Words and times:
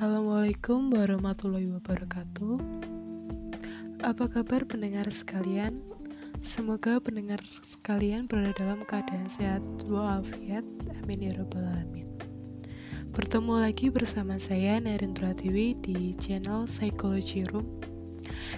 Assalamualaikum 0.00 0.96
warahmatullahi 0.96 1.76
wabarakatuh. 1.76 2.56
Apa 4.00 4.32
kabar 4.32 4.64
pendengar 4.64 5.04
sekalian? 5.12 5.84
Semoga 6.40 6.96
pendengar 7.04 7.44
sekalian 7.68 8.24
berada 8.24 8.56
dalam 8.56 8.80
keadaan 8.88 9.28
sehat 9.28 9.60
walafiat. 9.84 10.64
Amin 11.04 11.28
ya 11.28 11.36
rabbal 11.36 11.68
alamin. 11.68 12.08
Bertemu 13.12 13.60
lagi 13.60 13.92
bersama 13.92 14.40
saya 14.40 14.80
Narin 14.80 15.12
Pratiwi 15.12 15.76
di 15.84 16.16
channel 16.16 16.64
Psychology 16.64 17.44
Room. 17.52 17.68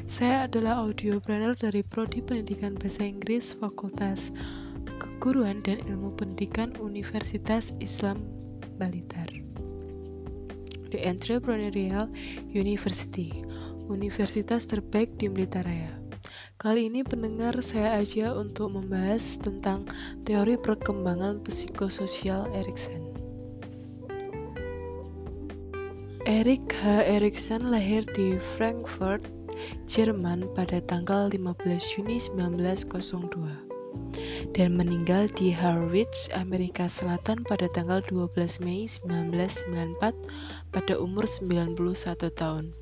Saya 0.07 0.47
adalah 0.47 0.79
audio 0.79 1.19
planner 1.19 1.59
dari 1.59 1.83
Prodi 1.83 2.23
Pendidikan 2.23 2.79
Bahasa 2.79 3.03
Inggris 3.03 3.51
Fakultas 3.59 4.31
Keguruan 5.03 5.59
dan 5.67 5.83
Ilmu 5.91 6.15
Pendidikan 6.15 6.71
Universitas 6.79 7.75
Islam 7.83 8.23
Balitar. 8.79 9.42
The 10.93 11.09
Entrepreneurial 11.09 12.13
University, 12.53 13.33
universitas 13.89 14.69
terbaik 14.69 15.17
di 15.17 15.33
Blitaraya. 15.33 15.97
Kali 16.61 16.93
ini 16.93 17.01
pendengar 17.01 17.57
saya 17.65 17.97
aja 17.97 18.37
untuk 18.37 18.77
membahas 18.77 19.41
tentang 19.41 19.89
teori 20.29 20.61
perkembangan 20.61 21.41
psikososial 21.49 22.45
Erikson. 22.53 23.01
Erik 26.29 26.71
H. 26.77 27.09
Erikson 27.09 27.73
lahir 27.73 28.05
di 28.13 28.37
Frankfurt, 28.61 29.25
Jerman 29.89 30.45
pada 30.53 30.85
tanggal 30.85 31.33
15 31.33 31.97
Juni 31.97 32.21
1902 32.21 33.72
dan 34.51 34.75
meninggal 34.75 35.31
di 35.31 35.55
Harwich, 35.55 36.27
Amerika 36.35 36.91
Selatan 36.91 37.47
pada 37.47 37.71
tanggal 37.71 38.03
12 38.11 38.59
Mei 38.61 38.91
1994 38.91 40.13
pada 40.75 40.95
umur 40.99 41.25
91 41.31 41.79
tahun. 42.35 42.75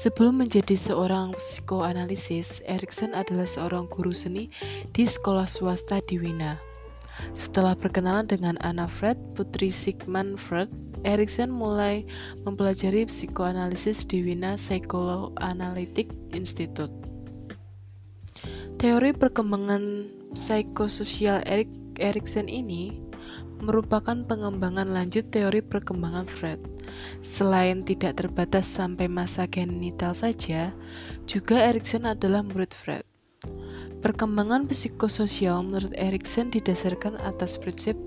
Sebelum 0.00 0.40
menjadi 0.40 0.80
seorang 0.80 1.36
psikoanalisis, 1.36 2.64
Erikson 2.64 3.12
adalah 3.12 3.44
seorang 3.44 3.84
guru 3.92 4.16
seni 4.16 4.48
di 4.96 5.04
sekolah 5.04 5.44
swasta 5.44 6.00
di 6.00 6.16
Wina. 6.16 6.56
Setelah 7.36 7.76
perkenalan 7.76 8.24
dengan 8.24 8.56
Anna 8.64 8.88
Fred, 8.88 9.20
putri 9.36 9.68
Sigmund 9.68 10.40
Freud, 10.40 10.72
Erikson 11.04 11.52
mulai 11.52 12.04
mempelajari 12.44 13.08
psikoanalisis 13.08 14.08
di 14.08 14.24
Wina 14.24 14.56
Psychoanalytic 14.56 16.12
Institute. 16.32 16.99
Teori 18.80 19.12
perkembangan 19.12 20.08
psikososial 20.32 21.44
Erik 21.44 21.68
Erikson 22.00 22.48
ini 22.48 22.96
merupakan 23.60 24.16
pengembangan 24.24 24.88
lanjut 24.96 25.28
teori 25.28 25.60
perkembangan 25.60 26.24
Freud. 26.24 26.64
Selain 27.20 27.84
tidak 27.84 28.16
terbatas 28.16 28.64
sampai 28.64 29.04
masa 29.04 29.44
genital 29.44 30.16
saja, 30.16 30.72
juga 31.28 31.60
Erikson 31.60 32.08
adalah 32.08 32.40
murid 32.40 32.72
Freud. 32.72 33.04
Perkembangan 34.00 34.64
psikososial 34.64 35.60
menurut 35.60 35.92
Erikson 35.92 36.48
didasarkan 36.48 37.20
atas 37.20 37.60
prinsip 37.60 38.00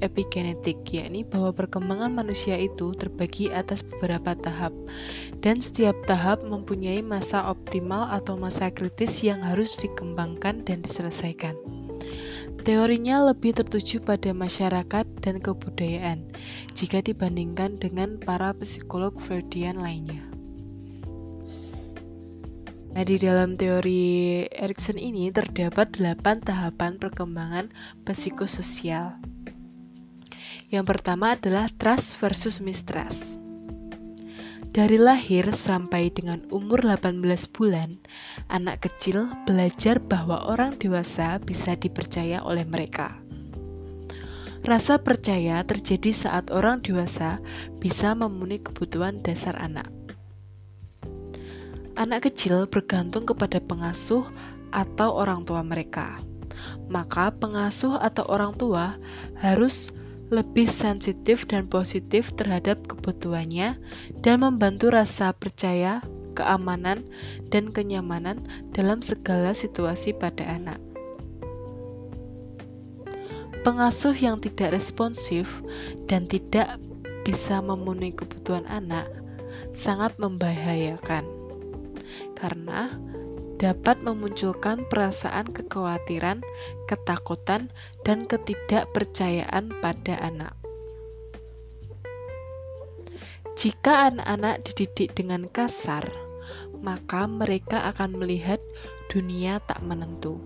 epigenetik, 0.00 0.82
yakni 0.88 1.22
bahwa 1.22 1.54
perkembangan 1.54 2.12
manusia 2.12 2.58
itu 2.58 2.92
terbagi 2.94 3.52
atas 3.52 3.82
beberapa 3.82 4.36
tahap, 4.36 4.72
dan 5.40 5.60
setiap 5.60 5.94
tahap 6.04 6.42
mempunyai 6.44 7.00
masa 7.00 7.48
optimal 7.48 8.08
atau 8.10 8.34
masa 8.34 8.70
kritis 8.70 9.20
yang 9.24 9.42
harus 9.42 9.76
dikembangkan 9.80 10.62
dan 10.64 10.80
diselesaikan. 10.84 11.56
Teorinya 12.64 13.28
lebih 13.28 13.52
tertuju 13.60 14.00
pada 14.00 14.32
masyarakat 14.32 15.04
dan 15.20 15.36
kebudayaan 15.36 16.24
jika 16.72 17.04
dibandingkan 17.04 17.76
dengan 17.76 18.16
para 18.16 18.56
psikolog 18.56 19.12
Freudian 19.20 19.76
lainnya. 19.76 20.24
Nah, 22.94 23.02
di 23.02 23.18
dalam 23.18 23.58
teori 23.58 24.46
Erikson 24.48 25.02
ini 25.02 25.28
terdapat 25.34 25.98
8 25.98 26.46
tahapan 26.46 26.96
perkembangan 26.96 27.68
psikososial. 28.06 29.18
Yang 30.74 30.90
pertama 30.90 31.38
adalah 31.38 31.70
trust 31.78 32.18
versus 32.18 32.58
mistrust. 32.58 33.38
Dari 34.74 34.98
lahir 34.98 35.54
sampai 35.54 36.10
dengan 36.10 36.42
umur 36.50 36.82
18 36.82 37.22
bulan, 37.54 38.02
anak 38.50 38.82
kecil 38.82 39.30
belajar 39.46 40.02
bahwa 40.02 40.50
orang 40.50 40.74
dewasa 40.74 41.38
bisa 41.38 41.78
dipercaya 41.78 42.42
oleh 42.42 42.66
mereka. 42.66 43.14
Rasa 44.66 44.98
percaya 44.98 45.62
terjadi 45.62 46.10
saat 46.10 46.50
orang 46.50 46.82
dewasa 46.82 47.38
bisa 47.78 48.18
memenuhi 48.18 48.66
kebutuhan 48.66 49.22
dasar 49.22 49.54
anak. 49.62 49.86
Anak 51.94 52.26
kecil 52.26 52.66
bergantung 52.66 53.30
kepada 53.30 53.62
pengasuh 53.62 54.26
atau 54.74 55.14
orang 55.14 55.46
tua 55.46 55.62
mereka. 55.62 56.18
Maka, 56.90 57.30
pengasuh 57.30 57.94
atau 58.02 58.26
orang 58.26 58.58
tua 58.58 58.98
harus 59.38 59.94
lebih 60.34 60.66
sensitif 60.66 61.46
dan 61.46 61.70
positif 61.70 62.34
terhadap 62.34 62.82
kebutuhannya 62.90 63.78
dan 64.18 64.36
membantu 64.42 64.90
rasa 64.90 65.30
percaya, 65.30 66.02
keamanan, 66.34 67.06
dan 67.54 67.70
kenyamanan 67.70 68.42
dalam 68.74 68.98
segala 68.98 69.54
situasi 69.54 70.10
pada 70.10 70.42
anak. 70.50 70.82
Pengasuh 73.62 74.12
yang 74.12 74.42
tidak 74.42 74.76
responsif 74.76 75.62
dan 76.10 76.26
tidak 76.28 76.76
bisa 77.24 77.64
memenuhi 77.64 78.12
kebutuhan 78.12 78.68
anak 78.68 79.08
sangat 79.72 80.12
membahayakan 80.20 81.24
karena 82.36 82.92
dapat 83.64 84.04
memunculkan 84.04 84.84
perasaan 84.92 85.48
kekhawatiran, 85.48 86.44
ketakutan, 86.84 87.72
dan 88.04 88.28
ketidakpercayaan 88.28 89.72
pada 89.80 90.20
anak. 90.20 90.52
Jika 93.56 94.12
anak-anak 94.12 94.68
dididik 94.68 95.16
dengan 95.16 95.48
kasar, 95.48 96.04
maka 96.84 97.24
mereka 97.24 97.88
akan 97.88 98.20
melihat 98.20 98.60
dunia 99.08 99.64
tak 99.64 99.80
menentu, 99.80 100.44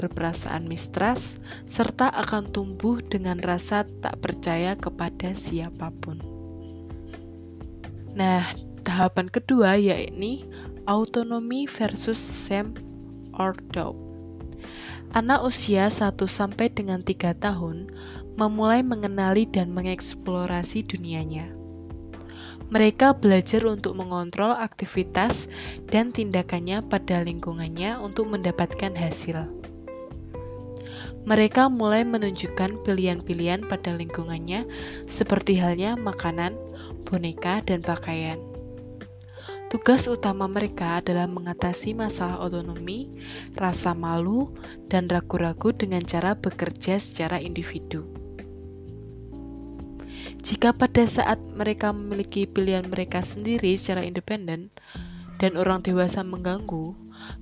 berperasaan 0.00 0.64
mistrust, 0.64 1.36
serta 1.68 2.08
akan 2.08 2.48
tumbuh 2.48 3.04
dengan 3.04 3.36
rasa 3.36 3.84
tak 4.00 4.16
percaya 4.24 4.80
kepada 4.80 5.36
siapa 5.36 5.92
pun. 5.92 6.24
Nah, 8.16 8.48
tahapan 8.80 9.28
kedua 9.28 9.76
yakni 9.76 10.48
autonomi 10.86 11.66
versus 11.66 12.16
same 12.16 12.72
or 13.34 13.52
doubt. 13.74 13.98
Anak 15.14 15.42
usia 15.46 15.90
1 15.90 16.14
sampai 16.26 16.70
dengan 16.70 17.02
3 17.02 17.34
tahun 17.36 17.90
memulai 18.38 18.86
mengenali 18.86 19.46
dan 19.50 19.74
mengeksplorasi 19.74 20.86
dunianya. 20.86 21.50
Mereka 22.66 23.22
belajar 23.22 23.62
untuk 23.62 23.94
mengontrol 23.94 24.50
aktivitas 24.50 25.46
dan 25.86 26.10
tindakannya 26.10 26.82
pada 26.82 27.22
lingkungannya 27.22 28.02
untuk 28.02 28.26
mendapatkan 28.26 28.90
hasil. 28.90 29.46
Mereka 31.26 31.70
mulai 31.70 32.06
menunjukkan 32.06 32.86
pilihan-pilihan 32.86 33.66
pada 33.66 33.94
lingkungannya, 33.94 34.66
seperti 35.10 35.58
halnya 35.58 35.98
makanan, 35.98 36.54
boneka, 37.02 37.62
dan 37.66 37.82
pakaian. 37.82 38.55
Tugas 39.66 40.06
utama 40.06 40.46
mereka 40.46 41.02
adalah 41.02 41.26
mengatasi 41.26 41.90
masalah 41.98 42.38
otonomi, 42.38 43.10
rasa 43.58 43.98
malu, 43.98 44.54
dan 44.86 45.10
ragu-ragu 45.10 45.74
dengan 45.74 46.06
cara 46.06 46.38
bekerja 46.38 47.02
secara 47.02 47.42
individu. 47.42 48.06
Jika 50.46 50.70
pada 50.70 51.02
saat 51.02 51.42
mereka 51.58 51.90
memiliki 51.90 52.46
pilihan 52.46 52.86
mereka 52.86 53.18
sendiri 53.18 53.74
secara 53.74 54.06
independen 54.06 54.70
dan 55.42 55.58
orang 55.58 55.82
dewasa 55.82 56.22
mengganggu, 56.22 56.94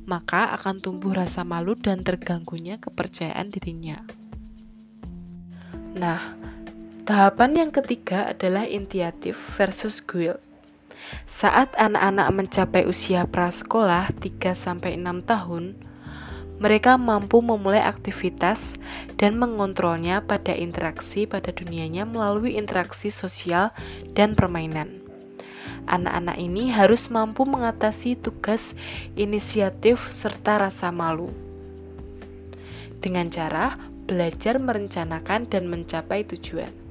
maka 0.09 0.56
akan 0.56 0.81
tumbuh 0.81 1.12
rasa 1.12 1.44
malu 1.44 1.77
dan 1.77 2.00
terganggunya 2.00 2.81
kepercayaan 2.81 3.53
dirinya. 3.53 4.00
Nah, 5.93 6.32
tahapan 7.05 7.69
yang 7.69 7.70
ketiga 7.70 8.32
adalah 8.32 8.65
initiatif 8.65 9.37
versus 9.61 10.00
guilt. 10.00 10.41
Saat 11.25 11.73
anak-anak 11.75 12.29
mencapai 12.33 12.85
usia 12.85 13.25
prasekolah 13.29 14.12
3-6 14.21 15.25
tahun, 15.25 15.65
mereka 16.62 16.95
mampu 16.95 17.43
memulai 17.43 17.83
aktivitas 17.83 18.79
dan 19.19 19.35
mengontrolnya 19.35 20.23
pada 20.23 20.55
interaksi 20.55 21.27
pada 21.27 21.51
dunianya 21.51 22.06
melalui 22.06 22.55
interaksi 22.55 23.11
sosial 23.11 23.75
dan 24.15 24.39
permainan. 24.39 25.03
Anak-anak 25.85 26.41
ini 26.41 26.73
harus 26.73 27.12
mampu 27.12 27.45
mengatasi 27.45 28.17
tugas 28.17 28.73
inisiatif 29.19 30.09
serta 30.15 30.56
rasa 30.56 30.89
malu 30.89 31.29
dengan 33.05 33.29
cara 33.29 33.77
belajar 34.09 34.56
merencanakan 34.56 35.45
dan 35.53 35.69
mencapai 35.69 36.25
tujuan. 36.25 36.84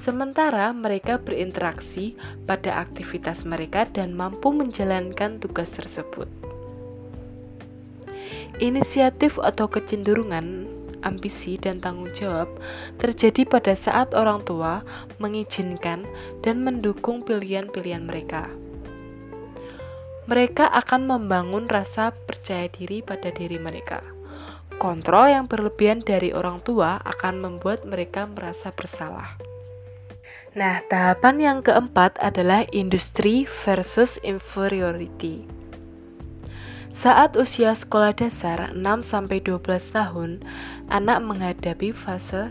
Sementara 0.00 0.72
mereka 0.72 1.20
berinteraksi 1.20 2.16
pada 2.48 2.80
aktivitas 2.80 3.44
mereka 3.44 3.84
dan 3.84 4.16
mampu 4.16 4.48
menjalankan 4.48 5.36
tugas 5.36 5.76
tersebut. 5.76 6.24
Inisiatif 8.56 9.36
atau 9.36 9.68
kecenderungan, 9.68 10.64
ambisi, 11.04 11.60
dan 11.60 11.84
tanggung 11.84 12.08
jawab 12.16 12.48
terjadi 12.96 13.44
pada 13.44 13.76
saat 13.76 14.16
orang 14.16 14.40
tua 14.48 14.80
mengizinkan 15.20 16.08
dan 16.40 16.64
mendukung 16.64 17.20
pilihan-pilihan 17.20 18.08
mereka. 18.08 18.48
Mereka 20.24 20.64
akan 20.64 21.04
membangun 21.04 21.68
rasa 21.68 22.16
percaya 22.24 22.72
diri 22.72 23.04
pada 23.04 23.28
diri 23.34 23.60
mereka 23.60 24.00
Kontrol 24.80 25.28
yang 25.28 25.44
berlebihan 25.44 26.00
dari 26.00 26.32
orang 26.32 26.64
tua 26.64 26.96
akan 27.04 27.44
membuat 27.44 27.84
mereka 27.84 28.24
merasa 28.24 28.72
bersalah. 28.72 29.49
Nah, 30.50 30.82
tahapan 30.90 31.36
yang 31.38 31.58
keempat 31.62 32.18
adalah 32.18 32.66
industri 32.74 33.46
versus 33.46 34.18
inferiority. 34.26 35.46
Saat 36.90 37.38
usia 37.38 37.70
sekolah 37.70 38.18
dasar 38.18 38.74
6-12 38.74 39.62
tahun, 39.94 40.42
anak 40.90 41.22
menghadapi 41.22 41.94
fase 41.94 42.50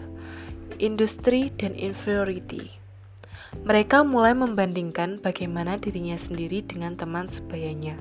industri 0.79 1.51
dan 1.59 1.75
inferiority. 1.75 2.71
Mereka 3.67 4.07
mulai 4.07 4.31
membandingkan 4.31 5.19
bagaimana 5.19 5.75
dirinya 5.75 6.15
sendiri 6.15 6.63
dengan 6.63 6.95
teman 6.95 7.27
sebayanya. 7.27 7.99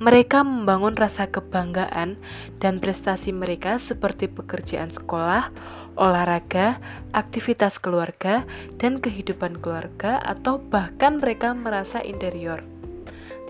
Mereka 0.00 0.42
membangun 0.42 0.98
rasa 0.98 1.30
kebanggaan 1.30 2.18
dan 2.58 2.82
prestasi 2.82 3.30
mereka 3.30 3.78
seperti 3.78 4.26
pekerjaan 4.26 4.90
sekolah, 4.90 5.54
olahraga, 5.94 6.78
aktivitas 7.14 7.78
keluarga, 7.78 8.46
dan 8.78 8.98
kehidupan 8.98 9.62
keluarga, 9.62 10.18
atau 10.22 10.58
bahkan 10.58 11.22
mereka 11.22 11.54
merasa 11.54 12.02
interior. 12.02 12.62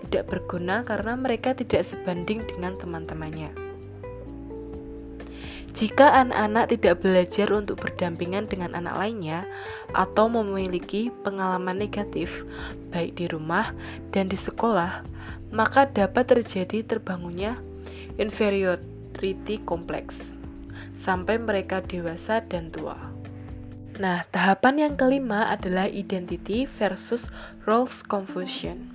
Tidak 0.05 0.29
berguna 0.29 0.85
karena 0.85 1.17
mereka 1.17 1.57
tidak 1.57 1.81
sebanding 1.81 2.45
dengan 2.45 2.77
teman-temannya. 2.77 3.65
Jika 5.75 6.07
anak-anak 6.23 6.71
tidak 6.71 7.03
belajar 7.03 7.51
untuk 7.51 7.83
berdampingan 7.83 8.47
dengan 8.47 8.79
anak 8.79 8.95
lainnya 8.95 9.43
atau 9.91 10.31
memiliki 10.31 11.11
pengalaman 11.11 11.75
negatif, 11.75 12.47
baik 12.95 13.19
di 13.19 13.27
rumah 13.27 13.75
dan 14.15 14.31
di 14.31 14.39
sekolah, 14.39 15.03
maka 15.51 15.83
dapat 15.91 16.31
terjadi 16.31 16.83
terbangunnya 16.83 17.59
inferiority 18.15 19.59
complex 19.67 20.34
sampai 20.95 21.37
mereka 21.37 21.83
dewasa 21.83 22.41
dan 22.41 22.71
tua. 22.71 22.97
Nah, 23.95 24.27
tahapan 24.27 24.89
yang 24.89 24.93
kelima 24.99 25.47
adalah 25.47 25.87
identity 25.87 26.67
versus 26.67 27.31
roles 27.63 28.03
confusion. 28.03 28.91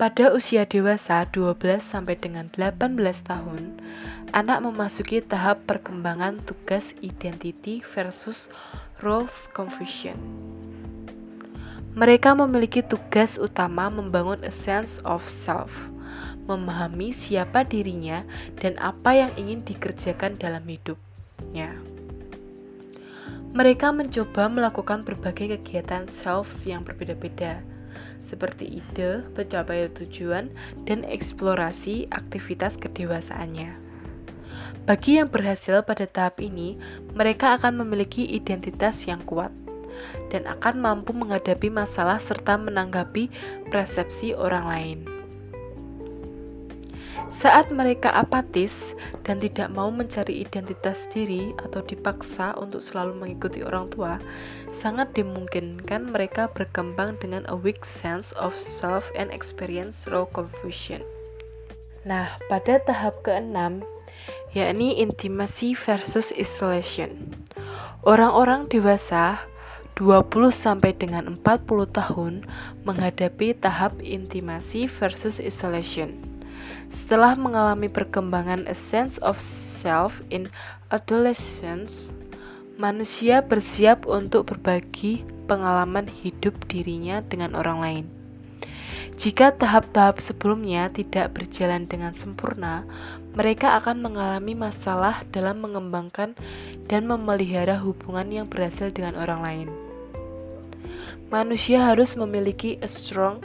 Pada 0.00 0.32
usia 0.32 0.64
dewasa 0.64 1.28
12 1.28 1.84
sampai 1.84 2.16
dengan 2.16 2.48
18 2.48 2.96
tahun, 3.20 3.76
anak 4.32 4.64
memasuki 4.64 5.20
tahap 5.20 5.68
perkembangan 5.68 6.40
tugas 6.40 6.96
identity 7.04 7.84
versus 7.84 8.48
roles 9.04 9.44
confusion. 9.52 10.16
Mereka 11.92 12.32
memiliki 12.32 12.80
tugas 12.80 13.36
utama 13.36 13.92
membangun 13.92 14.40
a 14.40 14.52
sense 14.52 15.04
of 15.04 15.26
self, 15.28 15.92
memahami 16.48 17.12
siapa 17.12 17.66
dirinya 17.68 18.24
dan 18.56 18.80
apa 18.80 19.16
yang 19.16 19.32
ingin 19.36 19.66
dikerjakan 19.68 20.40
dalam 20.40 20.64
hidupnya. 21.40 21.72
Mereka 23.50 23.90
mencoba 23.90 24.46
melakukan 24.46 25.02
berbagai 25.02 25.58
kegiatan 25.58 26.06
self 26.06 26.52
yang 26.68 26.86
berbeda-beda, 26.86 27.64
seperti 28.22 28.78
ide, 28.78 29.26
pencapaian 29.34 29.90
tujuan, 29.90 30.54
dan 30.86 31.02
eksplorasi 31.02 32.06
aktivitas 32.14 32.78
kedewasaannya. 32.78 33.74
Bagi 34.86 35.18
yang 35.18 35.34
berhasil 35.34 35.82
pada 35.82 36.06
tahap 36.06 36.38
ini, 36.38 36.78
mereka 37.10 37.58
akan 37.58 37.82
memiliki 37.82 38.22
identitas 38.22 39.02
yang 39.10 39.18
kuat 39.26 39.50
dan 40.30 40.46
akan 40.46 40.78
mampu 40.78 41.10
menghadapi 41.10 41.74
masalah 41.74 42.22
serta 42.22 42.54
menanggapi 42.54 43.28
persepsi 43.68 44.32
orang 44.32 44.66
lain. 44.70 45.19
Saat 47.30 47.70
mereka 47.70 48.10
apatis 48.10 48.98
dan 49.22 49.38
tidak 49.38 49.70
mau 49.70 49.86
mencari 49.94 50.42
identitas 50.42 51.06
diri 51.14 51.54
atau 51.62 51.78
dipaksa 51.78 52.58
untuk 52.58 52.82
selalu 52.82 53.22
mengikuti 53.22 53.62
orang 53.62 53.86
tua, 53.86 54.18
sangat 54.74 55.14
dimungkinkan 55.14 56.10
mereka 56.10 56.50
berkembang 56.50 57.22
dengan 57.22 57.46
a 57.46 57.54
weak 57.54 57.86
sense 57.86 58.34
of 58.34 58.58
self 58.58 59.06
and 59.14 59.30
experience 59.30 60.10
role 60.10 60.26
confusion. 60.26 61.06
Nah, 62.02 62.34
pada 62.50 62.82
tahap 62.82 63.22
keenam, 63.22 63.86
yakni 64.50 64.98
intimacy 64.98 65.78
versus 65.78 66.34
isolation. 66.34 67.38
Orang-orang 68.02 68.66
dewasa 68.66 69.46
20 69.94 70.50
sampai 70.50 70.98
dengan 70.98 71.38
40 71.38 71.94
tahun 71.94 72.42
menghadapi 72.82 73.54
tahap 73.54 74.02
intimasi 74.02 74.90
versus 74.90 75.38
isolation. 75.38 76.29
Setelah 76.90 77.38
mengalami 77.38 77.86
perkembangan 77.86 78.66
a 78.66 78.74
sense 78.74 79.16
of 79.22 79.38
self 79.42 80.18
in 80.32 80.50
adolescence, 80.90 82.10
manusia 82.80 83.44
bersiap 83.46 84.08
untuk 84.10 84.50
berbagi 84.50 85.22
pengalaman 85.46 86.10
hidup 86.10 86.56
dirinya 86.66 87.22
dengan 87.22 87.54
orang 87.54 87.78
lain. 87.78 88.06
Jika 89.20 89.52
tahap-tahap 89.52 90.18
sebelumnya 90.18 90.88
tidak 90.88 91.36
berjalan 91.36 91.84
dengan 91.84 92.16
sempurna, 92.16 92.88
mereka 93.36 93.76
akan 93.76 94.00
mengalami 94.00 94.56
masalah 94.56 95.22
dalam 95.28 95.60
mengembangkan 95.60 96.34
dan 96.88 97.04
memelihara 97.04 97.78
hubungan 97.78 98.26
yang 98.32 98.46
berhasil 98.48 98.88
dengan 98.90 99.20
orang 99.20 99.42
lain 99.44 99.68
manusia 101.30 101.86
harus 101.86 102.18
memiliki 102.18 102.76
a 102.82 102.90
strong 102.90 103.40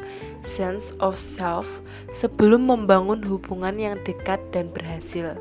sense 0.45 0.93
of 1.01 1.17
self 1.17 1.67
sebelum 2.13 2.69
membangun 2.69 3.25
hubungan 3.25 3.75
yang 3.75 3.97
dekat 4.05 4.39
dan 4.53 4.69
berhasil. 4.71 5.35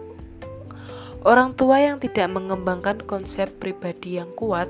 Orang 1.25 1.57
tua 1.57 1.81
yang 1.81 1.97
tidak 2.05 2.29
mengembangkan 2.37 3.01
konsep 3.01 3.49
pribadi 3.57 4.21
yang 4.21 4.29
kuat 4.37 4.69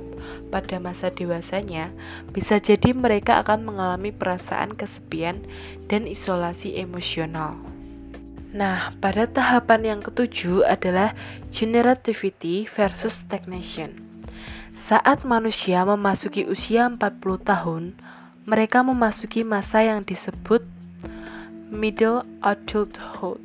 pada 0.55 0.79
masa 0.79 1.11
dewasanya 1.11 1.91
bisa 2.31 2.62
jadi 2.62 2.95
mereka 2.95 3.43
akan 3.43 3.67
mengalami 3.67 4.14
perasaan 4.14 4.79
kesepian 4.79 5.43
dan 5.91 6.07
isolasi 6.07 6.79
emosional. 6.79 7.59
Nah, 8.55 8.95
pada 9.03 9.26
tahapan 9.26 9.83
yang 9.83 10.00
ketujuh 10.07 10.62
adalah 10.62 11.19
generativity 11.50 12.71
versus 12.71 13.26
stagnation. 13.26 13.99
Saat 14.71 15.26
manusia 15.26 15.83
memasuki 15.83 16.47
usia 16.47 16.87
40 16.87 16.99
tahun, 17.43 17.99
mereka 18.45 18.85
memasuki 18.85 19.41
masa 19.41 19.81
yang 19.81 20.05
disebut 20.05 20.61
middle 21.73 22.29
adulthood 22.45 23.41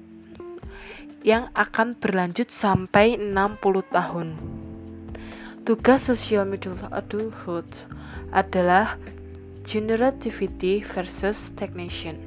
yang 1.23 1.47
akan 1.55 1.95
berlanjut 1.95 2.51
sampai 2.51 3.15
60 3.15 3.63
tahun. 3.95 4.35
Tugas 5.63 6.03
sosial 6.11 6.43
middle 6.43 6.75
adulthood 6.91 7.87
adalah 8.35 8.99
generativity 9.63 10.83
versus 10.83 11.47
stagnation. 11.47 12.19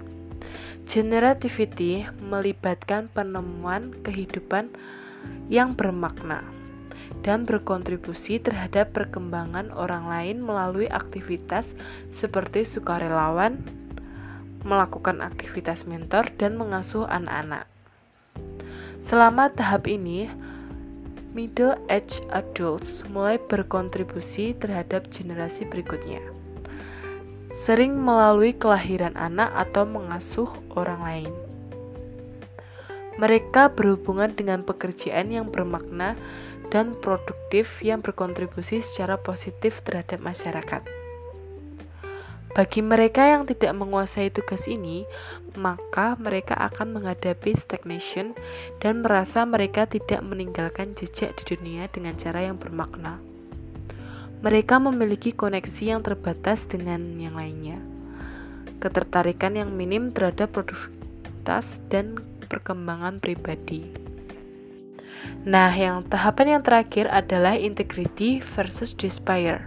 Generativity 0.88 2.09
melibatkan 2.25 3.12
penemuan 3.12 3.93
kehidupan 4.00 4.73
yang 5.52 5.76
bermakna 5.76 6.62
dan 7.23 7.47
berkontribusi 7.47 8.42
terhadap 8.42 8.90
perkembangan 8.94 9.71
orang 9.75 10.11
lain 10.11 10.42
melalui 10.42 10.90
aktivitas 10.90 11.78
seperti 12.11 12.66
sukarelawan, 12.66 13.62
melakukan 14.62 15.23
aktivitas 15.23 15.87
mentor, 15.87 16.30
dan 16.38 16.59
mengasuh 16.59 17.06
anak-anak. 17.06 17.66
Selama 19.02 19.50
tahap 19.50 19.90
ini, 19.90 20.30
middle 21.35 21.75
age 21.90 22.23
adults 22.30 23.02
mulai 23.11 23.40
berkontribusi 23.40 24.54
terhadap 24.54 25.11
generasi 25.11 25.66
berikutnya, 25.66 26.23
sering 27.50 27.99
melalui 27.99 28.54
kelahiran 28.54 29.18
anak 29.18 29.50
atau 29.56 29.82
mengasuh 29.82 30.50
orang 30.78 31.02
lain. 31.02 31.41
Mereka 33.21 33.76
berhubungan 33.76 34.33
dengan 34.33 34.64
pekerjaan 34.64 35.28
yang 35.28 35.52
bermakna 35.52 36.16
dan 36.73 36.97
produktif 36.97 37.85
yang 37.85 38.00
berkontribusi 38.00 38.81
secara 38.81 39.21
positif 39.21 39.85
terhadap 39.85 40.25
masyarakat. 40.25 40.81
Bagi 42.52 42.85
mereka 42.85 43.33
yang 43.33 43.49
tidak 43.49 43.73
menguasai 43.76 44.28
tugas 44.28 44.69
ini, 44.69 45.09
maka 45.57 46.21
mereka 46.21 46.52
akan 46.57 47.00
menghadapi 47.00 47.57
stagnation 47.57 48.37
dan 48.76 49.00
merasa 49.00 49.49
mereka 49.49 49.88
tidak 49.88 50.21
meninggalkan 50.21 50.92
jejak 50.92 51.33
di 51.33 51.57
dunia 51.57 51.88
dengan 51.88 52.12
cara 52.16 52.45
yang 52.45 52.61
bermakna. 52.61 53.21
Mereka 54.45 54.81
memiliki 54.85 55.33
koneksi 55.33 55.97
yang 55.97 56.00
terbatas 56.04 56.69
dengan 56.69 57.00
yang 57.16 57.40
lainnya, 57.40 57.81
ketertarikan 58.85 59.57
yang 59.57 59.73
minim 59.73 60.12
terhadap 60.12 60.52
produktivitas 60.52 61.01
dan 61.90 62.18
perkembangan 62.46 63.18
pribadi. 63.18 63.90
Nah, 65.42 65.75
yang 65.75 66.06
tahapan 66.06 66.58
yang 66.58 66.62
terakhir 66.62 67.11
adalah 67.11 67.58
integrity 67.58 68.38
versus 68.38 68.94
despair. 68.94 69.66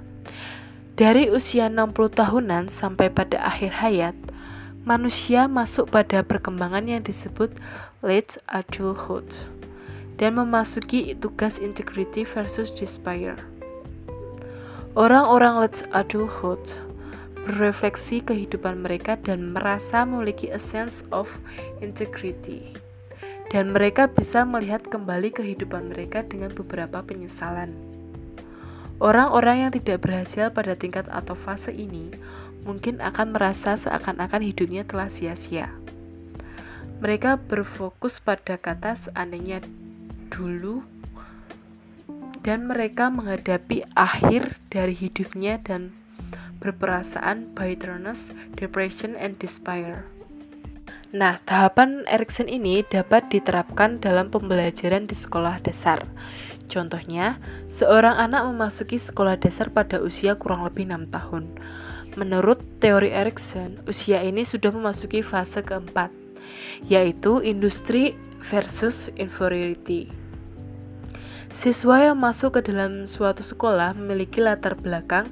Dari 0.95 1.27
usia 1.27 1.67
60 1.67 1.91
tahunan 2.15 2.71
sampai 2.71 3.11
pada 3.11 3.43
akhir 3.43 3.83
hayat, 3.83 4.15
manusia 4.87 5.51
masuk 5.51 5.91
pada 5.91 6.23
perkembangan 6.23 6.87
yang 6.87 7.03
disebut 7.03 7.51
late 7.99 8.39
adulthood 8.47 9.27
dan 10.15 10.39
memasuki 10.39 11.11
tugas 11.19 11.59
integrity 11.59 12.23
versus 12.23 12.71
despair. 12.71 13.35
Orang-orang 14.95 15.59
late 15.59 15.83
adulthood 15.91 16.63
berefleksi 17.45 18.25
kehidupan 18.25 18.81
mereka 18.81 19.21
dan 19.21 19.53
merasa 19.53 20.01
memiliki 20.01 20.49
a 20.49 20.57
sense 20.57 21.05
of 21.13 21.37
integrity. 21.77 22.73
Dan 23.53 23.71
mereka 23.71 24.09
bisa 24.09 24.41
melihat 24.43 24.81
kembali 24.89 25.29
kehidupan 25.29 25.93
mereka 25.93 26.25
dengan 26.25 26.49
beberapa 26.51 27.05
penyesalan. 27.05 27.77
Orang-orang 28.97 29.69
yang 29.69 29.71
tidak 29.71 30.01
berhasil 30.01 30.49
pada 30.49 30.73
tingkat 30.73 31.05
atau 31.13 31.37
fase 31.37 31.69
ini 31.69 32.09
mungkin 32.65 32.97
akan 32.97 33.37
merasa 33.37 33.77
seakan-akan 33.77 34.41
hidupnya 34.41 34.81
telah 34.81 35.07
sia-sia. 35.07 35.69
Mereka 36.99 37.37
berfokus 37.45 38.17
pada 38.17 38.57
kata 38.57 38.97
seandainya 38.97 39.61
dulu 40.33 40.81
dan 42.41 42.65
mereka 42.65 43.13
menghadapi 43.13 43.85
akhir 43.93 44.57
dari 44.73 44.97
hidupnya 44.97 45.61
dan 45.61 45.93
berperasaan 46.65 47.53
bitterness, 47.53 48.33
depression, 48.57 49.13
and 49.13 49.37
despair. 49.37 50.09
Nah, 51.13 51.37
tahapan 51.45 52.03
Erikson 52.09 52.49
ini 52.49 52.81
dapat 52.81 53.29
diterapkan 53.29 54.01
dalam 54.01 54.33
pembelajaran 54.33 55.05
di 55.05 55.13
sekolah 55.13 55.61
dasar. 55.61 56.03
Contohnya, 56.65 57.37
seorang 57.69 58.17
anak 58.17 58.49
memasuki 58.49 58.97
sekolah 58.97 59.37
dasar 59.37 59.69
pada 59.69 60.01
usia 60.01 60.33
kurang 60.35 60.65
lebih 60.65 60.89
6 60.89 61.13
tahun. 61.13 61.55
Menurut 62.17 62.59
teori 62.81 63.13
Erikson, 63.13 63.85
usia 63.85 64.25
ini 64.25 64.41
sudah 64.41 64.73
memasuki 64.73 65.21
fase 65.21 65.61
keempat, 65.61 66.09
yaitu 66.89 67.39
industri 67.45 68.17
versus 68.41 69.13
inferiority. 69.15 70.09
Siswa 71.55 72.11
yang 72.11 72.19
masuk 72.19 72.59
ke 72.59 72.67
dalam 72.67 73.07
suatu 73.07 73.39
sekolah 73.39 73.95
memiliki 73.95 74.43
latar 74.43 74.75
belakang 74.75 75.31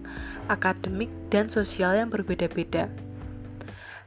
akademik 0.50 1.12
dan 1.31 1.47
sosial 1.47 1.95
yang 1.97 2.09
berbeda-beda. 2.12 2.91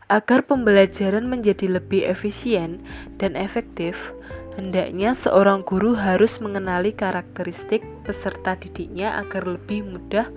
Agar 0.07 0.47
pembelajaran 0.47 1.27
menjadi 1.27 1.67
lebih 1.67 2.07
efisien 2.07 2.79
dan 3.19 3.35
efektif, 3.35 4.15
Hendaknya 4.57 5.13
seorang 5.13 5.61
guru 5.69 5.93
harus 6.01 6.41
mengenali 6.41 6.97
karakteristik 6.97 7.85
peserta 8.09 8.57
didiknya 8.57 9.21
agar 9.21 9.45
lebih 9.45 9.85
mudah 9.85 10.33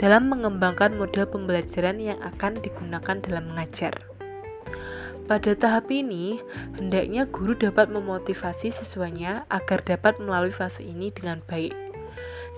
dalam 0.00 0.32
mengembangkan 0.32 0.96
model 0.96 1.28
pembelajaran 1.28 2.00
yang 2.00 2.16
akan 2.24 2.64
digunakan 2.64 3.20
dalam 3.20 3.52
mengajar. 3.52 3.92
Pada 5.28 5.52
tahap 5.52 5.92
ini, 5.92 6.40
hendaknya 6.80 7.28
guru 7.28 7.52
dapat 7.52 7.92
memotivasi 7.92 8.72
siswanya 8.72 9.44
agar 9.52 9.84
dapat 9.84 10.16
melalui 10.16 10.48
fase 10.48 10.80
ini 10.80 11.12
dengan 11.12 11.44
baik, 11.44 11.76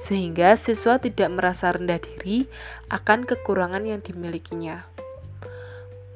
sehingga 0.00 0.56
siswa 0.56 0.96
tidak 0.96 1.28
merasa 1.28 1.76
rendah 1.76 2.00
diri 2.00 2.48
akan 2.88 3.28
kekurangan 3.28 3.84
yang 3.84 4.00
dimilikinya. 4.00 4.88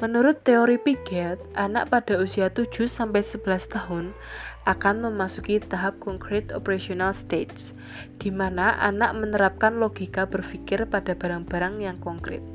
Menurut 0.00 0.40
teori 0.42 0.80
Piaget, 0.80 1.38
anak 1.54 1.92
pada 1.92 2.18
usia 2.18 2.48
7-11 2.50 3.44
tahun 3.70 4.16
akan 4.64 4.96
memasuki 5.12 5.60
tahap 5.60 6.00
concrete 6.00 6.50
operational 6.56 7.12
stage, 7.12 7.76
di 8.16 8.32
mana 8.32 8.80
anak 8.80 9.12
menerapkan 9.14 9.76
logika 9.76 10.24
berpikir 10.24 10.88
pada 10.88 11.12
barang-barang 11.12 11.84
yang 11.84 12.00
konkret. 12.00 12.53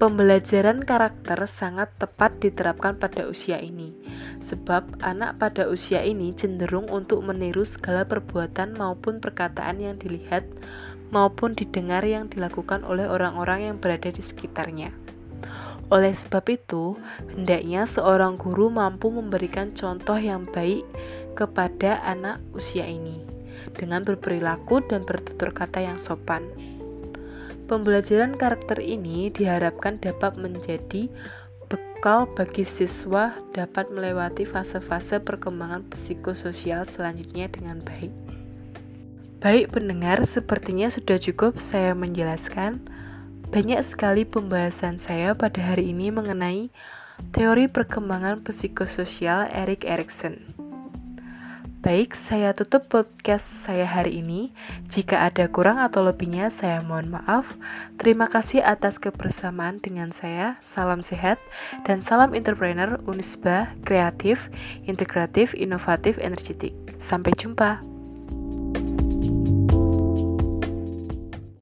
Pembelajaran 0.00 0.80
karakter 0.88 1.44
sangat 1.44 1.92
tepat 2.00 2.40
diterapkan 2.40 2.96
pada 2.96 3.28
usia 3.28 3.60
ini, 3.60 3.92
sebab 4.40 4.96
anak 5.04 5.36
pada 5.36 5.68
usia 5.68 6.00
ini 6.00 6.32
cenderung 6.32 6.88
untuk 6.88 7.20
meniru 7.20 7.68
segala 7.68 8.08
perbuatan 8.08 8.80
maupun 8.80 9.20
perkataan 9.20 9.76
yang 9.76 10.00
dilihat 10.00 10.48
maupun 11.12 11.52
didengar 11.52 12.00
yang 12.00 12.32
dilakukan 12.32 12.80
oleh 12.80 13.04
orang-orang 13.12 13.68
yang 13.68 13.76
berada 13.76 14.08
di 14.08 14.24
sekitarnya. 14.24 14.88
Oleh 15.92 16.16
sebab 16.16 16.48
itu, 16.48 16.96
hendaknya 17.36 17.84
seorang 17.84 18.40
guru 18.40 18.72
mampu 18.72 19.12
memberikan 19.12 19.76
contoh 19.76 20.16
yang 20.16 20.48
baik 20.48 20.88
kepada 21.36 22.00
anak 22.08 22.40
usia 22.56 22.88
ini 22.88 23.20
dengan 23.76 24.00
berperilaku 24.00 24.80
dan 24.80 25.04
bertutur 25.04 25.52
kata 25.52 25.84
yang 25.84 26.00
sopan. 26.00 26.69
Pembelajaran 27.70 28.34
karakter 28.34 28.82
ini 28.82 29.30
diharapkan 29.30 30.02
dapat 30.02 30.34
menjadi 30.34 31.06
bekal 31.70 32.26
bagi 32.26 32.66
siswa 32.66 33.38
dapat 33.54 33.94
melewati 33.94 34.42
fase-fase 34.42 35.22
perkembangan 35.22 35.86
psikososial 35.86 36.82
selanjutnya 36.90 37.46
dengan 37.46 37.78
baik. 37.78 38.10
Baik 39.38 39.70
pendengar, 39.70 40.18
sepertinya 40.26 40.90
sudah 40.90 41.22
cukup 41.22 41.62
saya 41.62 41.94
menjelaskan. 41.94 42.90
Banyak 43.54 43.86
sekali 43.86 44.26
pembahasan 44.26 44.98
saya 44.98 45.38
pada 45.38 45.62
hari 45.62 45.94
ini 45.94 46.10
mengenai 46.10 46.74
teori 47.30 47.70
perkembangan 47.70 48.42
psikososial 48.42 49.46
Erik 49.46 49.86
Erikson. 49.86 50.69
Baik, 51.80 52.12
saya 52.12 52.52
tutup 52.52 52.92
podcast 52.92 53.64
saya 53.64 53.88
hari 53.88 54.20
ini. 54.20 54.52
Jika 54.92 55.24
ada 55.24 55.48
kurang 55.48 55.80
atau 55.80 56.04
lebihnya, 56.04 56.52
saya 56.52 56.84
mohon 56.84 57.08
maaf. 57.08 57.56
Terima 57.96 58.28
kasih 58.28 58.60
atas 58.60 59.00
kebersamaan 59.00 59.80
dengan 59.80 60.12
saya. 60.12 60.60
Salam 60.60 61.00
sehat 61.00 61.40
dan 61.88 62.04
salam 62.04 62.36
entrepreneur 62.36 63.00
Unisba, 63.08 63.72
kreatif, 63.80 64.52
integratif, 64.84 65.56
inovatif, 65.56 66.20
energetik. 66.20 66.76
Sampai 67.00 67.32
jumpa. 67.32 67.99